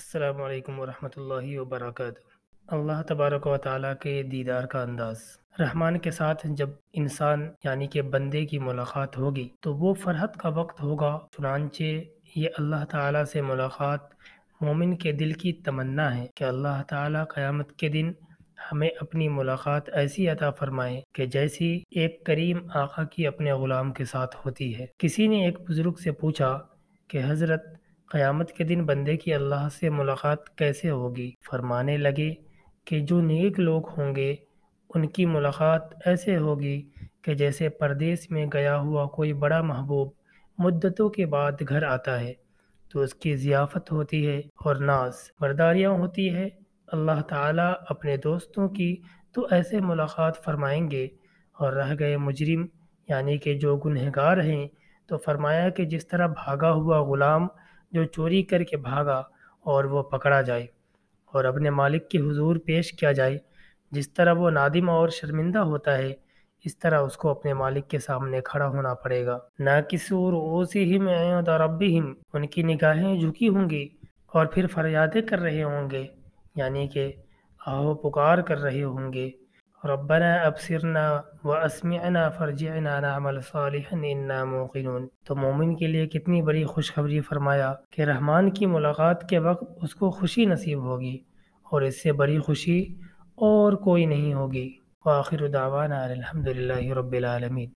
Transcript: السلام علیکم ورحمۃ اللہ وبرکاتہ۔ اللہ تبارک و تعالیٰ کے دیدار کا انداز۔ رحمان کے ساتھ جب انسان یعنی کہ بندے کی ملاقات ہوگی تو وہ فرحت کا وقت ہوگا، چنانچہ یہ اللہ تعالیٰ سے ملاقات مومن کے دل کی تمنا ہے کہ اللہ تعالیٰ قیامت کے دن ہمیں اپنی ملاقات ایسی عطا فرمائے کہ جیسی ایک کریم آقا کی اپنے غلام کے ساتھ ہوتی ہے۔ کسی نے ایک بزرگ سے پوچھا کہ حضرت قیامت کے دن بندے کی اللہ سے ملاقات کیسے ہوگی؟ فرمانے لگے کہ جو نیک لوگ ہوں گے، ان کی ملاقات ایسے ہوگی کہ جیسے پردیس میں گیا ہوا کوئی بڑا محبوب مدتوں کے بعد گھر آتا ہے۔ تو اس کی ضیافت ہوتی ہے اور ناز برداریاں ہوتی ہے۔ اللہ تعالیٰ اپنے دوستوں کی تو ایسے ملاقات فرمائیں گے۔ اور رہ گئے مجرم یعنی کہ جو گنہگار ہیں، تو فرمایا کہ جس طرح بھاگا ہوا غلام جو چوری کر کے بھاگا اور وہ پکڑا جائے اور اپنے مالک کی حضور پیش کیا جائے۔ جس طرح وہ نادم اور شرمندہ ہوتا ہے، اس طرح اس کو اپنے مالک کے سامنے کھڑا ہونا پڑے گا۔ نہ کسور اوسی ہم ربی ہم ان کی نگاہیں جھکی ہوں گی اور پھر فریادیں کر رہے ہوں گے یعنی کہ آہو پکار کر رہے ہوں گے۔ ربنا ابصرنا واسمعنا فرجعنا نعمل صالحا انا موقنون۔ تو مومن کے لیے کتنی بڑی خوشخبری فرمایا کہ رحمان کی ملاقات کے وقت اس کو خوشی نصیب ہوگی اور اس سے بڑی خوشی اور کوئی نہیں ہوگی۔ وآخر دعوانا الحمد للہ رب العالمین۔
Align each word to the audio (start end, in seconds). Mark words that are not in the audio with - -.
السلام 0.00 0.42
علیکم 0.42 0.80
ورحمۃ 0.80 1.08
اللہ 1.16 1.58
وبرکاتہ۔ 1.60 2.20
اللہ 2.68 3.02
تبارک 3.08 3.46
و 3.46 3.56
تعالیٰ 3.56 3.92
کے 4.00 4.22
دیدار 4.22 4.64
کا 4.64 4.82
انداز۔ 4.82 5.16
رحمان 5.60 5.98
کے 5.98 6.10
ساتھ 6.10 6.46
جب 6.50 6.68
انسان 6.92 7.50
یعنی 7.64 7.86
کہ 7.86 8.02
بندے 8.02 8.46
کی 8.46 8.58
ملاقات 8.58 9.18
ہوگی 9.18 9.48
تو 9.60 9.74
وہ 9.74 9.94
فرحت 9.94 10.36
کا 10.36 10.48
وقت 10.48 10.82
ہوگا، 10.82 11.18
چنانچہ 11.30 11.82
یہ 12.36 12.48
اللہ 12.58 12.84
تعالیٰ 12.90 13.24
سے 13.24 13.42
ملاقات 13.42 14.00
مومن 14.60 14.96
کے 14.96 15.12
دل 15.12 15.32
کی 15.32 15.52
تمنا 15.52 16.16
ہے 16.16 16.26
کہ 16.34 16.44
اللہ 16.44 16.82
تعالیٰ 16.88 17.24
قیامت 17.34 17.72
کے 17.72 17.88
دن 17.88 18.12
ہمیں 18.72 18.90
اپنی 19.00 19.28
ملاقات 19.28 19.88
ایسی 19.88 20.28
عطا 20.28 20.50
فرمائے 20.50 21.00
کہ 21.14 21.26
جیسی 21.26 21.80
ایک 21.90 22.26
کریم 22.26 22.58
آقا 22.74 23.04
کی 23.04 23.26
اپنے 23.26 23.52
غلام 23.52 23.92
کے 23.92 24.04
ساتھ 24.04 24.36
ہوتی 24.44 24.78
ہے۔ 24.78 24.86
کسی 24.98 25.26
نے 25.26 25.44
ایک 25.44 25.60
بزرگ 25.60 25.92
سے 25.92 26.12
پوچھا 26.12 26.58
کہ 27.08 27.20
حضرت 27.26 27.64
قیامت 28.10 28.52
کے 28.52 28.64
دن 28.64 28.84
بندے 28.84 29.16
کی 29.16 29.34
اللہ 29.34 29.68
سے 29.80 29.90
ملاقات 29.90 30.56
کیسے 30.56 30.90
ہوگی؟ 30.90 31.30
فرمانے 31.50 31.96
لگے 31.96 32.34
کہ 32.84 33.00
جو 33.00 33.20
نیک 33.20 33.60
لوگ 33.60 33.88
ہوں 33.90 34.16
گے، 34.16 34.34
ان 34.94 35.08
کی 35.08 35.26
ملاقات 35.26 35.82
ایسے 36.04 36.36
ہوگی 36.36 36.88
کہ 37.22 37.34
جیسے 37.34 37.68
پردیس 37.68 38.30
میں 38.30 38.46
گیا 38.52 38.78
ہوا 38.78 39.06
کوئی 39.06 39.32
بڑا 39.32 39.62
محبوب 39.62 40.10
مدتوں 40.58 41.08
کے 41.08 41.26
بعد 41.26 41.52
گھر 41.68 41.82
آتا 41.82 42.20
ہے۔ 42.20 42.32
تو 42.92 43.00
اس 43.00 43.14
کی 43.14 43.36
ضیافت 43.36 43.92
ہوتی 43.92 44.26
ہے 44.26 44.38
اور 44.38 44.76
ناز 44.76 45.12
برداریاں 45.40 45.90
ہوتی 45.90 46.34
ہے۔ 46.34 46.48
اللہ 46.86 47.20
تعالیٰ 47.28 47.72
اپنے 47.88 48.16
دوستوں 48.16 48.68
کی 48.68 48.96
تو 49.32 49.46
ایسے 49.50 49.80
ملاقات 49.80 50.44
فرمائیں 50.44 50.90
گے۔ 50.90 51.08
اور 51.52 51.72
رہ 51.72 51.94
گئے 51.98 52.16
مجرم 52.16 52.66
یعنی 53.08 53.38
کہ 53.38 53.54
جو 53.54 53.76
گنہگار 53.76 54.40
ہیں، 54.40 54.68
تو 55.06 55.16
فرمایا 55.16 55.68
کہ 55.68 55.84
جس 55.84 56.06
طرح 56.06 56.26
بھاگا 56.26 56.70
ہوا 56.70 57.02
غلام 57.02 57.48
جو 57.90 58.04
چوری 58.04 58.42
کر 58.42 58.62
کے 58.62 58.76
بھاگا 58.76 59.22
اور 59.60 59.84
وہ 59.84 60.02
پکڑا 60.02 60.40
جائے 60.40 60.66
اور 61.32 61.44
اپنے 61.44 61.70
مالک 61.70 62.08
کی 62.08 62.18
حضور 62.18 62.56
پیش 62.56 62.92
کیا 62.92 63.12
جائے۔ 63.12 63.38
جس 63.90 64.12
طرح 64.12 64.32
وہ 64.32 64.50
نادم 64.50 64.90
اور 64.90 65.08
شرمندہ 65.08 65.58
ہوتا 65.58 65.98
ہے، 65.98 66.12
اس 66.64 66.78
طرح 66.78 67.00
اس 67.00 67.16
کو 67.16 67.28
اپنے 67.28 67.54
مالک 67.54 67.88
کے 67.88 67.98
سامنے 67.98 68.40
کھڑا 68.40 68.68
ہونا 68.68 68.94
پڑے 68.94 69.26
گا۔ 69.26 69.38
نہ 69.58 69.70
کسور 69.88 70.32
اوسی 70.32 70.96
ہم 70.96 71.08
ربی 71.48 71.98
ہم 71.98 72.12
ان 72.32 72.46
کی 72.46 72.62
نگاہیں 72.62 73.20
جھکی 73.20 73.48
ہوں 73.48 73.70
گی 73.70 73.88
اور 74.26 74.46
پھر 74.46 74.66
فریادیں 74.66 75.22
کر 75.22 75.38
رہے 75.38 75.62
ہوں 75.62 75.90
گے 75.90 76.06
یعنی 76.54 76.88
کہ 76.88 77.12
آہو 77.66 77.94
پکار 77.94 78.38
کر 78.38 78.58
رہے 78.58 78.82
ہوں 78.82 79.12
گے۔ 79.12 79.30
ربنا 79.84 80.34
ابصرنا 80.34 81.20
واسمعنا 81.44 82.28
فرجعنا 82.28 83.00
نعمل 83.00 83.40
صالحا 83.40 83.96
انا 84.02 84.44
موقنون۔ 84.44 85.08
تو 85.24 85.36
مومن 85.36 85.76
کے 85.76 85.86
لیے 85.86 86.06
کتنی 86.06 86.42
بڑی 86.42 86.64
خوشخبری 86.64 87.20
فرمایا 87.20 87.74
کہ 87.90 88.02
رحمان 88.02 88.50
کی 88.50 88.66
ملاقات 88.66 89.28
کے 89.28 89.38
وقت 89.38 89.64
اس 89.82 89.94
کو 89.94 90.10
خوشی 90.10 90.44
نصیب 90.44 90.78
ہوگی 90.78 91.18
اور 91.70 91.82
اس 91.82 92.02
سے 92.02 92.12
بڑی 92.12 92.38
خوشی 92.38 92.94
اور 93.34 93.72
کوئی 93.72 94.06
نہیں 94.06 94.34
ہوگی۔ 94.34 94.76
وآخر 95.04 95.48
دعوانا 95.48 96.04
الحمد 96.04 96.48
للہ 96.48 96.92
رب 96.92 97.12
العالمین۔ 97.12 97.68